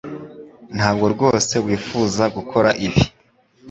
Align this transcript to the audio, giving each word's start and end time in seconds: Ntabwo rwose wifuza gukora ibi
Ntabwo 0.75 1.05
rwose 1.13 1.53
wifuza 1.65 2.23
gukora 2.35 2.69
ibi 2.87 3.03